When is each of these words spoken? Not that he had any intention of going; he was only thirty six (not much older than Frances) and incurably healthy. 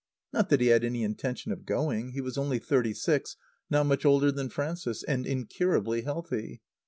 Not 0.33 0.49
that 0.49 0.61
he 0.61 0.69
had 0.69 0.83
any 0.83 1.03
intention 1.03 1.51
of 1.51 1.63
going; 1.63 2.13
he 2.13 2.21
was 2.21 2.35
only 2.35 2.57
thirty 2.57 2.91
six 2.91 3.37
(not 3.69 3.85
much 3.85 4.03
older 4.03 4.31
than 4.31 4.49
Frances) 4.49 5.03
and 5.03 5.27
incurably 5.27 6.01
healthy. 6.01 6.63